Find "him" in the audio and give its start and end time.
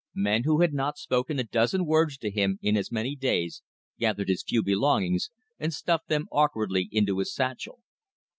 2.31-2.57